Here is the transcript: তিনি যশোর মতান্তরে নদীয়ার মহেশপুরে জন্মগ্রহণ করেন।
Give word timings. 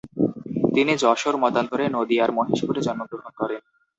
তিনি 0.75 0.91
যশোর 1.03 1.35
মতান্তরে 1.37 1.85
নদীয়ার 1.89 2.31
মহেশপুরে 2.31 2.79
জন্মগ্রহণ 2.87 3.31
করেন। 3.39 3.61